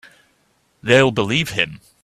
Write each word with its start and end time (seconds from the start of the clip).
They'll 0.81 1.11
believe 1.11 1.49
him. 1.51 1.79